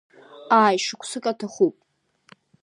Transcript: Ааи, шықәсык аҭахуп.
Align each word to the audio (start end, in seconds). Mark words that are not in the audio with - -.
Ааи, 0.61 0.77
шықәсык 0.85 1.25
аҭахуп. 1.31 1.75